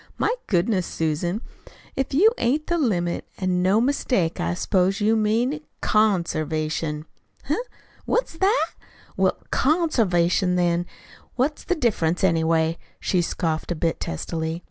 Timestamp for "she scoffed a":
12.99-13.75